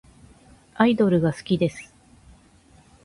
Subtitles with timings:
[0.73, 1.93] アイドルが好きです。